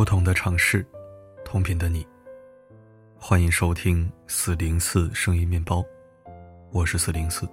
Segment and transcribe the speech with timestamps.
[0.00, 0.82] 不同的城市，
[1.44, 2.06] 同频的你。
[3.18, 5.84] 欢迎收听四零四声音面包，
[6.70, 7.46] 我是四零四。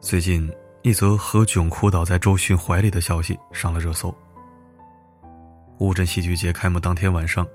[0.00, 4.12] 最近，一则何炅哭倒在周迅怀里的消息上了热搜。
[5.78, 7.46] 乌镇戏剧节开幕当天晚上，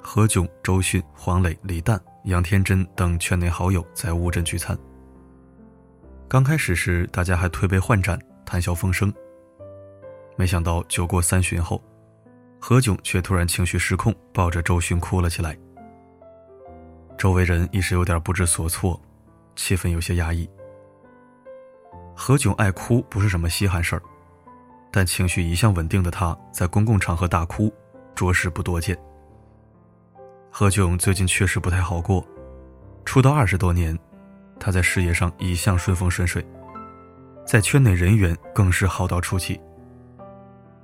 [0.00, 4.74] 何炅、周迅、黄磊、李诞、杨天真等圈内好友在乌镇聚餐。
[6.26, 9.12] 刚开始时，大家还推杯换盏，谈笑风生。
[10.38, 11.82] 没想到酒过三巡后，
[12.60, 15.58] 何炅却突然情绪失控，抱着周迅哭了起来。
[17.18, 18.98] 周围人一时有点不知所措，
[19.56, 20.48] 气氛有些压抑。
[22.14, 24.02] 何炅爱哭不是什么稀罕事儿，
[24.92, 27.68] 但情绪一向稳定的他，在公共场合大哭，
[28.14, 28.96] 着实不多见。
[30.52, 32.24] 何炅最近确实不太好过，
[33.04, 33.98] 出道二十多年，
[34.60, 36.46] 他在事业上一向顺风顺水，
[37.44, 39.60] 在圈内人缘更是好到出奇。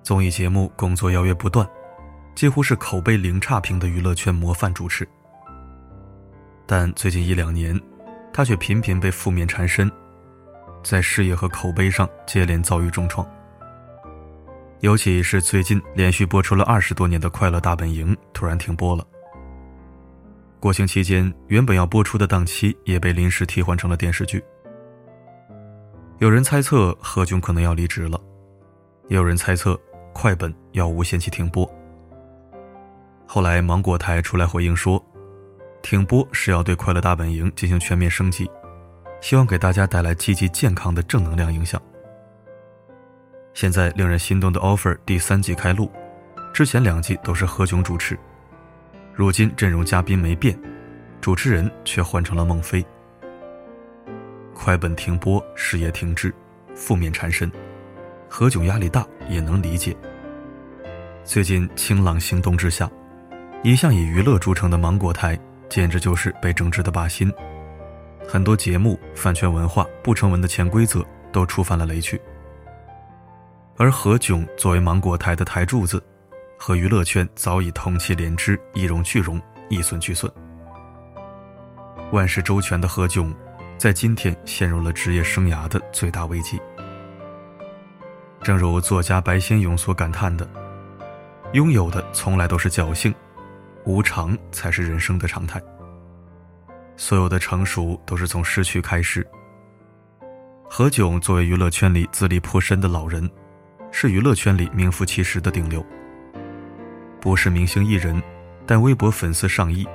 [0.04, 1.66] 综艺节目工作邀约不断，
[2.34, 5.08] 几乎是口碑零差评的娱乐圈模范主持。
[6.66, 7.80] 但最近一两年，
[8.30, 9.90] 他却频频被负面缠身，
[10.82, 13.26] 在事业和口碑上接连遭遇重创。
[14.80, 19.02] 尤其是最近连续播出了二十多年的《快乐大本营》突然停播了。
[20.60, 24.44] 国庆期间原本要播出的档期也被临时替换成了电视剧。
[26.18, 28.20] 有人猜测何炅可能要离职了，
[29.08, 29.80] 也有人猜测。
[30.14, 31.70] 快本要无限期停播。
[33.26, 35.04] 后来芒果台出来回应说，
[35.82, 38.48] 停播是要对《快乐大本营》进行全面升级，
[39.20, 41.82] 希望给大家带来积极健康的正能量影响。
[43.52, 45.90] 现在令人心动的 offer 第三季开录，
[46.52, 48.18] 之前两季都是何炅主持，
[49.12, 50.58] 如今阵容嘉宾没变，
[51.20, 52.84] 主持人却换成了孟非。
[54.54, 56.32] 快本停播，事业停滞，
[56.74, 57.50] 负面缠身。
[58.36, 59.96] 何炅压力大也能理解。
[61.22, 62.90] 最近清朗行动之下，
[63.62, 67.32] 一向以娱乐著称的芒果台简直就是被整治的靶心，
[68.26, 72.20] 很多节目饭圈文化不成文的潜规则都触犯了雷区。
[73.76, 76.02] 而何炅作为芒果台的台柱子，
[76.58, 80.28] 和娱乐圈早已同气连枝，一荣俱荣，一损俱损。
[82.10, 83.32] 万事周全的何炅，
[83.78, 86.60] 在今天陷入了职业生涯的最大危机。
[88.44, 90.46] 正如作家白先勇所感叹的
[91.54, 93.12] ：“拥有的从来都是侥幸，
[93.86, 95.58] 无常才是人生的常态。
[96.94, 99.26] 所有的成熟都是从失去开始。”
[100.68, 103.28] 何炅作为娱乐圈里资历颇深的老人，
[103.90, 105.82] 是娱乐圈里名副其实的顶流。
[107.22, 108.22] 不是明星艺人，
[108.66, 109.88] 但微博粉丝上亿，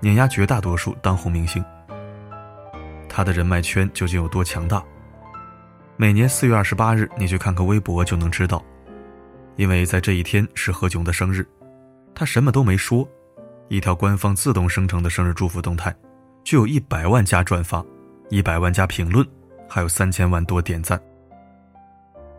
[0.00, 1.64] 碾压绝大多数当红明星。
[3.08, 4.82] 他的人脉圈究竟有多强大？
[5.96, 8.60] 每年四月二十八日，你去看看微博就能知道，
[9.54, 11.46] 因为在这一天是何炅的生日，
[12.12, 13.08] 他什么都没说，
[13.68, 15.94] 一条官方自动生成的生日祝福动态，
[16.42, 17.84] 就有一百万加转发，
[18.28, 19.24] 一百万加评论，
[19.68, 21.00] 还有三千万多点赞。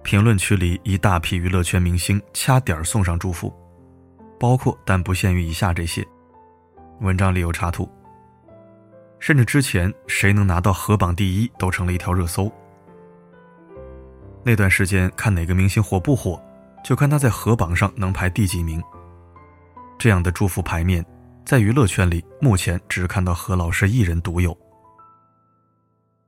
[0.03, 3.53] 评论区里一大批娱乐圈明星掐点送上祝福，
[4.37, 6.05] 包括但不限于以下这些。
[6.99, 7.89] 文章里有插图，
[9.17, 12.51] 甚至之前谁能拿到河榜第一都成了一条热搜。
[14.47, 16.39] 那段时间看哪个明星火不火，
[16.83, 18.79] 就看他在河榜上能排第几名。
[19.97, 21.03] 这样的祝福牌面，
[21.43, 24.55] 在娱乐圈里目前只看到何老师一人独有。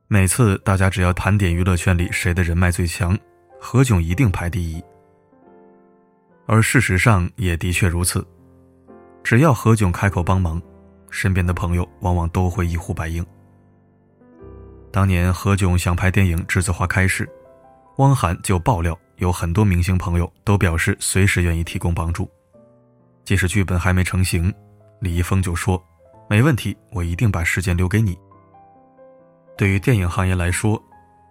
[0.07, 3.15] 每次大家只要盘点娱乐圈里谁的人脉最强，
[3.61, 4.83] 何炅一定排第一。
[6.47, 8.25] 而事实上也的确如此，
[9.23, 10.59] 只要何炅开口帮忙，
[11.11, 13.23] 身边的朋友往往都会一呼百应。
[14.91, 17.29] 当年何炅想拍电影《栀子花开》时，
[17.97, 22.29] 汪涵就爆料，有很多明星朋友都表示随时愿意提供帮助，
[23.25, 24.53] 即使剧本还没成型，
[25.01, 25.83] 李易峰就说
[26.29, 28.15] ：“没问题，我一定把时间留给你。”
[29.57, 30.79] 对于电影行业来说，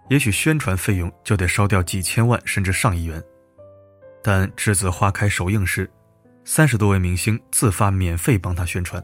[0.09, 3.23] 也许宣传费用就得烧掉几千万甚至上亿元，
[4.21, 5.89] 但《栀子花开》首映时，
[6.43, 9.01] 三十多位明星自发免费帮他宣传，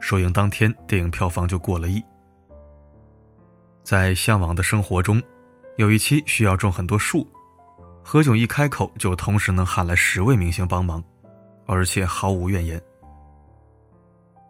[0.00, 2.02] 首映当天电影票房就过了亿。
[3.84, 5.22] 在向往的生活中。
[5.80, 7.26] 有一期需要种很多树，
[8.04, 11.02] 何炅一开口就同时能喊来十位明星帮忙，
[11.64, 12.78] 而且毫无怨言。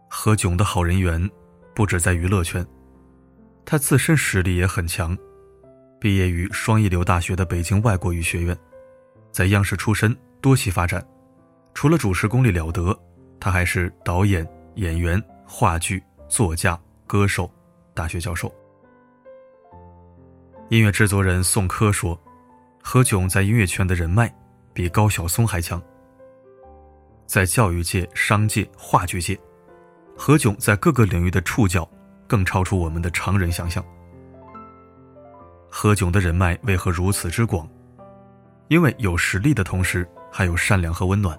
[0.09, 1.31] 何炅的好人缘
[1.73, 2.67] 不止在娱乐圈，
[3.65, 5.17] 他自身实力也很强，
[6.01, 8.59] 毕业于双一流大学的北京外国语学院，
[9.31, 11.01] 在央视出身，多栖发展。
[11.75, 12.93] 除了主持功力了得，
[13.39, 14.45] 他还是导演、
[14.75, 17.49] 演员、话剧作家、歌手、
[17.95, 18.53] 大学教授。
[20.71, 22.17] 音乐制作人宋柯说
[22.81, 24.33] ：“何炅在音乐圈的人脉，
[24.73, 25.83] 比高晓松还强。
[27.27, 29.37] 在教育界、商界、话剧界，
[30.17, 31.91] 何炅在各个领域的触角
[32.29, 33.85] 更超出我们的常人想象。
[35.69, 37.69] 何炅的人脉为何如此之广？
[38.69, 41.37] 因为有实力的同时，还有善良和温暖。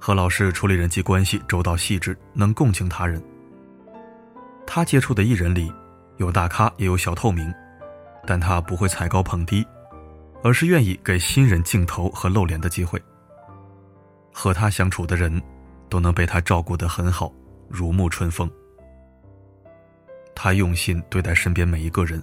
[0.00, 3.22] 何老师处理人际关系周到细致，能共情他人。
[4.66, 5.72] 他接触的艺人里，
[6.16, 7.54] 有大咖也有小透明，
[8.26, 9.66] 但他不会踩高捧低，
[10.42, 13.00] 而是愿意给新人镜头和露脸的机会。
[14.32, 15.40] 和他相处的人，
[15.88, 17.32] 都能被他照顾得很好，
[17.68, 18.50] 如沐春风。
[20.34, 22.22] 他用心对待身边每一个人。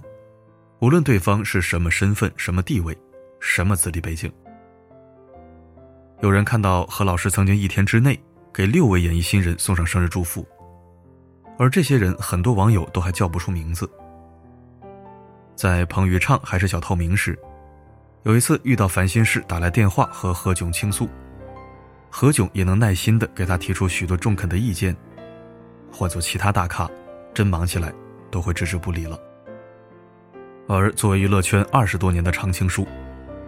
[0.80, 2.96] 无论对方是什么身份、什么地位、
[3.38, 4.30] 什么资历背景，
[6.20, 8.20] 有人看到何老师曾经一天之内
[8.52, 10.44] 给六位演艺新人送上生日祝福，
[11.56, 13.88] 而这些人很多网友都还叫不出名字。
[15.54, 17.38] 在彭昱畅还是小透明时，
[18.24, 21.08] 有一次遇到烦心事打来电话和何炅倾诉，
[22.10, 24.96] 何炅也能耐心的给他提出许多中肯的意见。
[25.90, 26.90] 换做其他大咖，
[27.34, 27.92] 真忙起来
[28.30, 29.18] 都会置之不理了。
[30.68, 32.86] 而作为娱乐圈二十多年的常青树，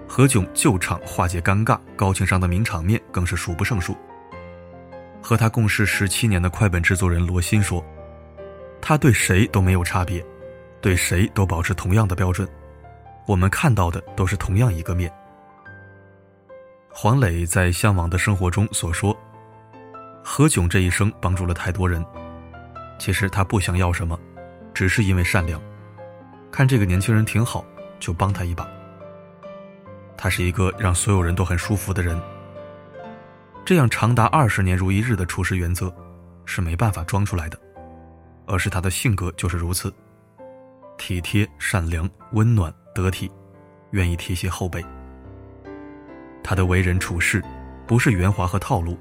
[0.06, 3.96] 何炅救场化解尴尬、高情商的名场面更是数不胜数。
[5.22, 7.82] 和他共事十七年的快本制作人罗鑫说
[8.78, 10.22] ：“他对谁都没有差别，
[10.84, 12.46] 对谁都保持同样的标准，
[13.24, 15.10] 我们看到的都是同样一个面。”
[16.92, 19.18] 黄磊在《向往的生活中》所说
[20.22, 22.04] ：“何炅这一生帮助了太多人，
[22.98, 24.20] 其实他不想要什么，
[24.74, 25.58] 只是因为善良。”
[26.52, 27.64] 看这个年轻人挺好，
[27.98, 28.68] 就帮他一把。
[30.18, 32.20] 他是一个让所有人都很舒服的人。
[33.64, 35.90] 这样长达二十年如一日的处事原则，
[36.44, 37.58] 是没办法装出来的，
[38.46, 39.90] 而是他的性格就是如此：
[41.04, 43.30] 体贴、善良、温暖、得体，
[43.90, 44.82] 愿意提携后辈。
[46.42, 47.44] 他的为人处事，
[47.86, 48.98] 不是圆滑和套路，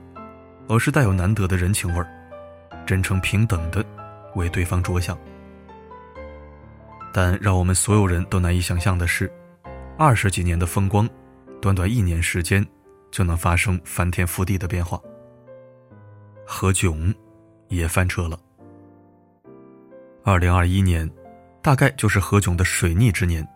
[0.67, 2.05] 而是带有难得的人情味儿，
[2.85, 3.85] 真诚平等的
[4.35, 5.17] 为对方着想。
[7.13, 9.31] 但让我们所有人都难以想象的是，
[9.97, 11.09] 二十几年的风光，
[11.61, 12.67] 短短一年时间，
[13.11, 14.99] 就能发生翻天覆地的变化。
[16.45, 17.15] 何炅
[17.69, 18.37] 也翻车了。
[20.25, 21.09] 二零二一年，
[21.63, 23.47] 大概就是何炅的水逆之年。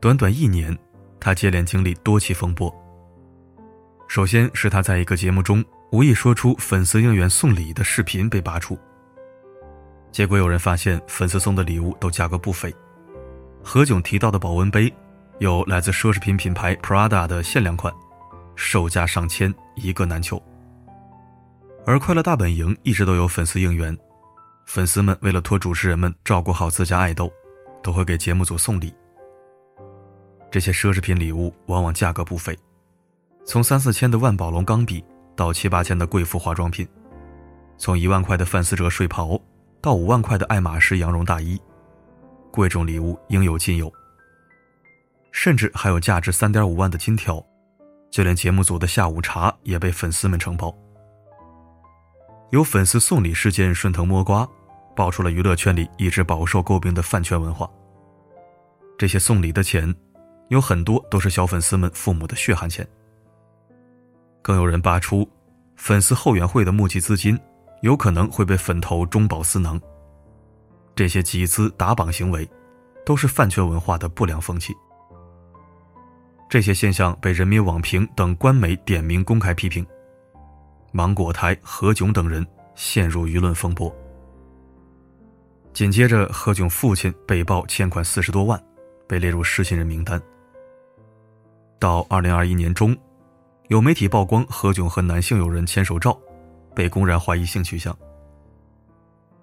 [0.00, 0.76] 短短一年，
[1.20, 2.74] 他接连经历多起风波。
[4.08, 5.62] 首先是他在一个节目中
[5.92, 8.78] 无意说出粉丝应援送礼的视频被扒出。
[10.10, 12.74] 结果有人发现，粉丝送的礼物都价格不菲。
[13.62, 14.90] 何炅提到的保温杯，
[15.38, 17.92] 有来自奢侈品品牌 Prada 的限量款，
[18.54, 20.42] 售价上千，一个难求。
[21.84, 23.96] 而快乐大本营一直都有粉丝应援，
[24.66, 27.32] 粉丝们为了托主持人们照顾好自家爱豆，
[27.82, 28.94] 都会给节目组送礼。
[30.50, 32.56] 这些奢侈品礼物往往价格不菲，
[33.44, 35.02] 从三四千的万宝龙钢笔
[35.34, 36.86] 到七八千的贵妇化妆品，
[37.78, 39.40] 从一万块的范思哲睡袍。
[39.78, 41.60] 到五万块的爱马仕羊绒大衣，
[42.50, 43.92] 贵重礼物应有尽有。
[45.30, 47.44] 甚至还有价值三点五万的金条，
[48.10, 50.76] 就连节目组的下午茶也被粉丝们承包。
[52.50, 54.48] 有粉丝送礼事件顺藤摸瓜，
[54.96, 57.70] 爆出了娱乐圈里一直饱受诟病的饭圈文化。
[58.98, 59.94] 这些送礼的钱，
[60.48, 62.84] 有很多都是小粉丝们父母的血汗钱。
[64.42, 65.28] 更有人扒出，
[65.76, 67.38] 粉丝后援会的募集资金。
[67.82, 69.78] 有可能会被粉头中饱私囊。
[70.94, 72.48] 这些集资打榜行为，
[73.04, 74.74] 都是饭圈文化的不良风气。
[76.48, 79.86] 这些现象被人民网评等官媒点名公开批评，
[80.90, 83.94] 芒果台、何炅等人陷入舆论风波。
[85.76, 88.58] 紧接着，何炅父亲被曝欠款四十多万，
[89.06, 90.18] 被列入失信人名单。
[91.78, 92.96] 到二零二一年中，
[93.68, 96.18] 有媒体曝光何炅和男性友人牵手照。
[96.74, 97.94] 被公然怀疑性取向。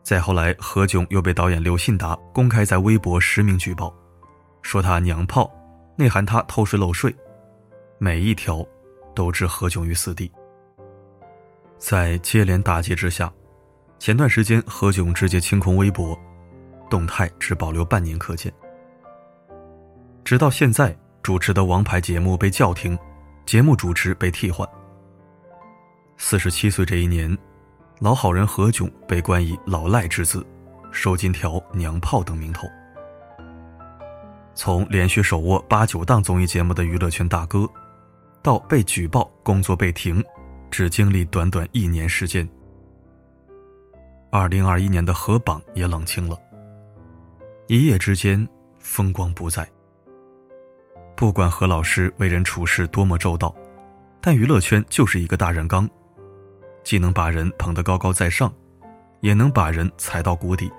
[0.02, 3.94] 再后来，何炅又被导演刘信达公开在微博实名举报，
[4.64, 5.52] 说他娘炮，
[5.96, 7.16] 内涵他偷税漏税，
[8.00, 8.66] 每一条
[9.14, 10.32] 都置何炅于死地。
[11.78, 13.32] 在接连打击之下，
[14.04, 16.20] 前段时间何炅直接清空微博，
[16.90, 18.52] 动态只保留半年可见。
[20.26, 23.00] 直到现在，主持的王牌节目被叫停，
[23.46, 24.68] 节目主持被替换。
[26.18, 27.38] 四十七岁这一年，
[28.00, 30.46] 老好人何炅被冠以“老赖之子”、
[30.92, 32.68] “收金条”、“娘炮”等名头。
[34.54, 37.66] 从连续手握八九档综艺节目的娱乐圈大哥，
[38.42, 40.22] 到被举报工作被停，
[40.70, 42.46] 只经历短短一年时间。
[44.36, 46.36] 二零二一年的何榜也冷清了，
[47.68, 48.50] 一夜之间
[48.80, 49.70] 风光不再。
[51.16, 53.54] 不管何老师为人处事多么周到，
[54.20, 55.88] 但娱乐圈就是一个大染缸，
[56.84, 58.52] 既能把人捧得高高在上，
[59.20, 60.72] 也能把人踩到谷底。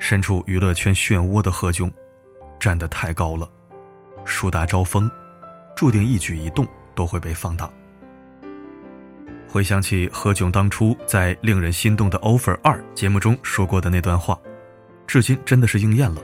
[0.00, 1.88] 身处娱乐圈漩涡的何炅，
[2.58, 3.48] 站得太高了，
[4.24, 5.08] 树大招风，
[5.76, 7.70] 注定一举一动都会被放大。
[9.54, 14.36] 回想起何炅当初在令人心动的《offer 二》节目中说过的那段话，
[15.06, 16.20] 至今真的是应验了。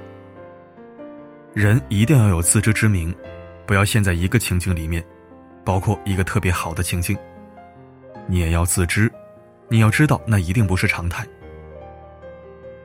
[1.54, 3.14] 人一定要有自知之明，
[3.66, 5.00] 不要陷在一个情境里面，
[5.64, 7.16] 包括一个特别好的情境。
[8.26, 9.08] 你也要自知，
[9.68, 11.25] 你要知道那一定不是常态。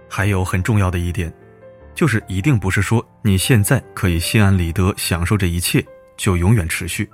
[0.07, 1.33] 还有很重要的一点，
[1.95, 5.83] 就是一定不是说你现在可以心安理得享受这一切，
[6.15, 7.09] 就永远持续。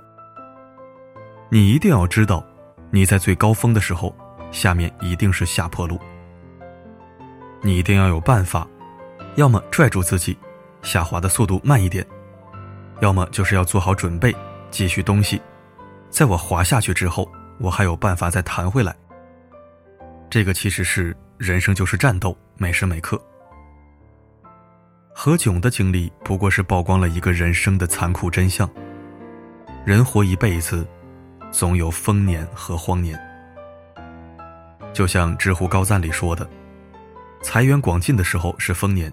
[1.48, 2.46] 你一定要知道，
[2.94, 4.14] 你在最高峰的时候，
[4.50, 5.98] 下面一定是下坡路。
[7.62, 8.68] 你一定要有办法，
[9.36, 10.36] 要么拽住自己，
[10.82, 12.04] 下滑的速度慢一点；
[13.00, 14.34] 要么就是要做好准备，
[14.70, 15.40] 继续东西，
[16.10, 17.26] 在我滑下去之后，
[17.58, 18.94] 我还有办法再弹回来。
[20.30, 21.16] 这个其实是。
[21.38, 23.20] 人生就是战斗，每时每刻。
[25.12, 28.70] 何炅的经历不过是曝光了一个人生的残酷真相：
[29.84, 30.86] 人活一辈子，
[31.52, 33.16] 总有丰年和荒年。
[34.92, 36.48] 就像知乎高赞里说的
[37.44, 39.12] ：“财源广进的时候是丰年，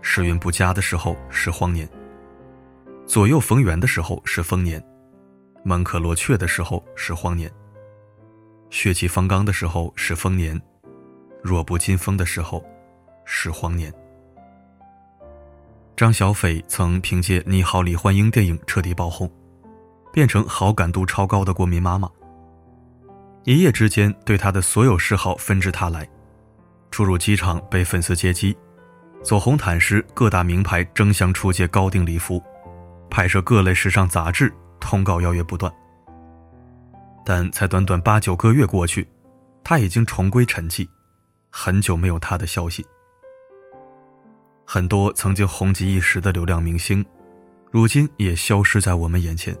[0.00, 1.86] 时运不佳的时候是荒年；
[3.06, 4.82] 左右逢源的时候是丰年，
[5.64, 7.50] 门可罗雀的时候是荒年；
[8.70, 10.58] 血气方刚的时候是丰年。”
[11.42, 12.64] 弱不禁风的时候，
[13.24, 13.92] 是荒年。
[15.96, 19.30] 张小斐曾凭借《你好，李焕英》电影彻底爆红，
[20.16, 22.10] 变成好感度超高的国民妈妈。
[23.44, 26.08] 一夜之间，对她的所有嗜好纷至沓来：
[26.90, 28.56] 出入机场被粉丝接机，
[29.22, 32.42] 走红毯时各大名牌争相出借高定礼服，
[33.10, 35.70] 拍摄各类时尚杂志，通告邀约不断。
[37.22, 39.06] 但才短短八九个月过去，
[39.62, 40.88] 她已经重归沉寂。
[41.50, 42.82] 很久没有他的消息，
[44.64, 47.04] 很多曾经红极一时的流量明星，
[47.70, 49.54] 如今也消失在我们眼前。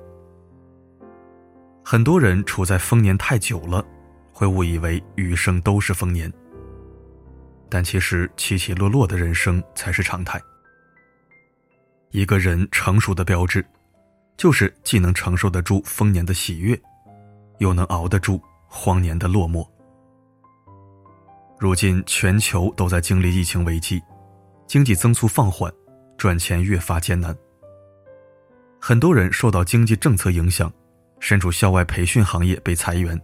[1.88, 3.86] 很多人处在丰年太久了，
[4.32, 6.30] 会误以为余生都是丰年，
[7.68, 10.42] 但其实起起落落的人生才是常态。
[12.10, 13.64] 一个人成熟的标志，
[14.36, 16.76] 就是既能承受得住丰年的喜悦，
[17.58, 19.64] 又能熬得住荒年的落寞。
[21.56, 24.02] 如今全球都在经历疫情危机，
[24.66, 25.72] 经济增速放缓，
[26.18, 27.32] 赚钱越发艰难。
[28.80, 30.68] 很多人受到经济政策影响，
[31.18, 33.20] 身处校外培训行业被裁员，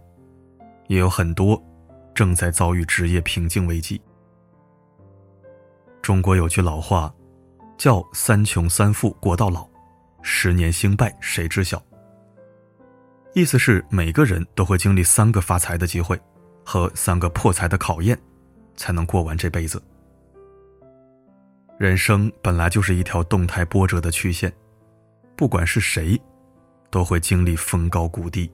[0.87, 1.61] 也有很多
[2.13, 4.01] 正在遭遇职业瓶颈危机。
[6.01, 7.13] 中国有句老话，
[7.77, 9.67] 叫“三穷三富过到老，
[10.21, 11.81] 十年兴败谁知晓”。
[13.33, 16.19] 意思是每个人都会经历三个发财的机会。
[16.65, 18.17] 和三个破财的考验，
[18.77, 19.83] 才能过完这辈子。
[21.77, 24.49] 人生本来就是一条动态波折的曲线，
[25.35, 26.17] 不管是谁，
[26.93, 28.49] 都会经历峰高谷低。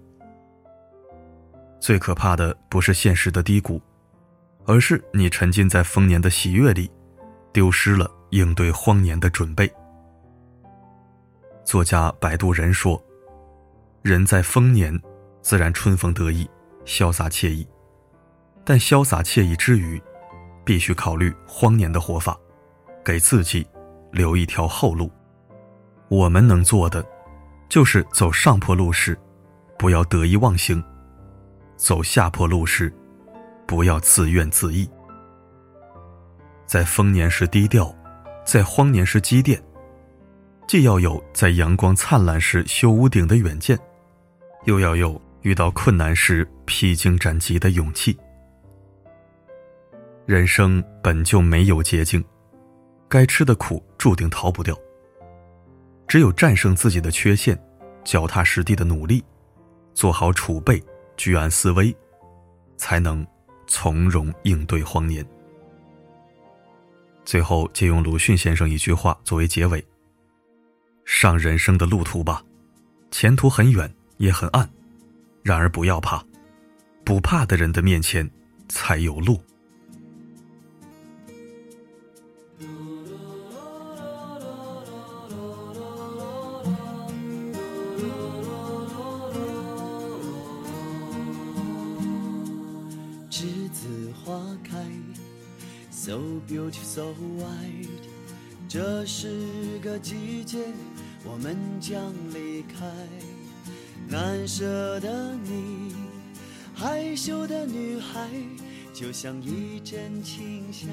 [1.77, 3.81] 最可怕的不是现实的低谷，
[4.65, 6.89] 而是你沉浸在丰年的喜悦里，
[7.51, 9.69] 丢失了应对荒年的准备。
[11.65, 13.01] 作家摆渡人说
[14.01, 14.97] ：“人在丰年，
[15.41, 16.49] 自然春风得意，
[16.85, 17.67] 潇洒惬意。”
[18.63, 20.01] 但潇洒惬意之余，
[20.63, 22.39] 必须考虑荒年的活法，
[23.03, 23.67] 给自己
[24.13, 25.11] 留一条后路。
[26.07, 27.05] 我们能做的，
[27.69, 29.17] 就是走上坡路时，
[29.77, 30.81] 不要得意忘形；
[31.77, 32.91] 走下坡路时，
[33.67, 34.87] 不要自怨自艾。
[36.65, 37.95] 在丰年时低调，
[38.43, 39.61] 在荒年时积淀，
[40.67, 43.79] 既要有在阳光灿烂时修屋顶的远见，
[44.65, 48.17] 又要有遇到困难时披荆斩棘的勇气。
[50.25, 52.23] 人生本就没有捷径，
[53.07, 54.75] 该吃的苦注定逃不掉。
[56.09, 57.55] 只有战胜自己的缺陷，
[58.03, 59.23] 脚踏实地的努力，
[59.93, 60.83] 做好储备，
[61.15, 61.95] 居安思危，
[62.77, 63.25] 才能
[63.67, 65.23] 从容应对荒年。
[67.23, 69.85] 最后，借用鲁迅先生一句话作为结尾：
[71.05, 72.43] 上人生的路途吧，
[73.11, 74.67] 前途很远也很暗，
[75.43, 76.25] 然而不要怕，
[77.05, 78.27] 不怕的人的面前
[78.67, 79.39] 才有路。
[96.09, 97.87] So beautiful, so white，
[98.67, 99.29] 这是
[99.77, 100.57] 个季节，
[101.23, 102.83] 我们将离开。
[104.07, 105.93] 难舍的你，
[106.73, 108.27] 害羞的女孩，
[108.91, 110.89] 就像一阵清香，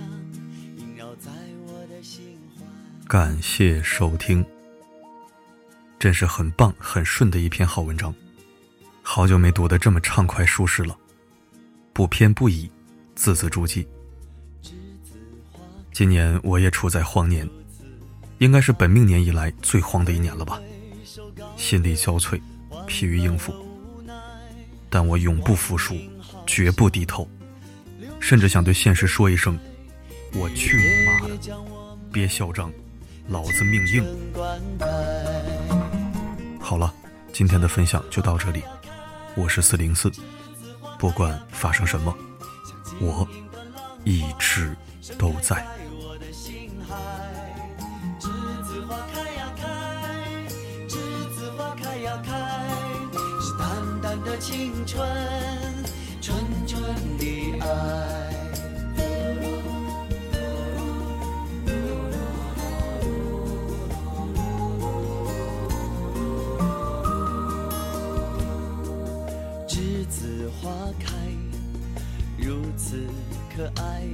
[0.77, 1.31] 萦绕在
[1.67, 3.09] 我的心怀。
[3.09, 4.45] 感谢收听，
[5.99, 8.15] 真是很棒、很顺的一篇好文章，
[9.01, 10.95] 好久没读得这么畅快舒适了，
[11.95, 12.71] 不偏不倚，
[13.15, 13.87] 字字珠玑。
[15.97, 17.49] 今年我也处在荒年，
[18.37, 20.61] 应该是本命年以来最荒的一年了吧，
[21.57, 22.39] 心力交瘁。
[22.87, 23.55] 疲于应付，
[24.91, 25.97] 但我永不服输，
[26.47, 27.27] 绝不低头，
[28.21, 29.59] 甚至想对现实说一声
[30.37, 31.35] ：“我去你妈的！
[32.13, 32.71] 别嚣张，
[33.29, 34.05] 老子命硬。”
[36.61, 36.93] 好了，
[37.33, 38.63] 今天的分享就到这里，
[39.35, 40.13] 我是四零四，
[40.99, 42.15] 不管发生什么，
[43.01, 43.27] 我
[44.05, 44.77] 一直
[45.17, 45.67] 都在。
[54.57, 55.07] 青春，
[56.23, 56.35] 纯
[56.67, 56.83] 纯
[57.19, 57.67] 的爱。
[69.69, 71.13] 栀子花开，
[72.39, 72.97] 如此
[73.55, 74.09] 可爱。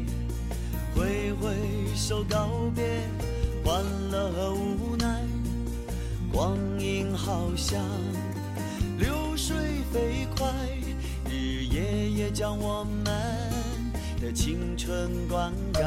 [0.93, 1.55] 挥挥
[1.95, 2.83] 手告别，
[3.65, 5.25] 欢乐和无奈。
[6.33, 7.81] 光阴好像。
[12.33, 13.05] 将我们
[14.21, 15.83] 的青春灌溉。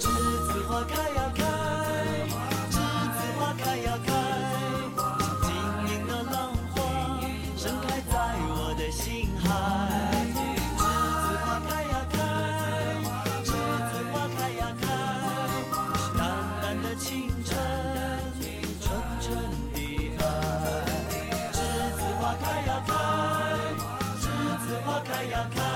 [0.00, 0.08] 栀
[0.52, 1.53] 子花开呀开。
[25.44, 25.73] I'll come.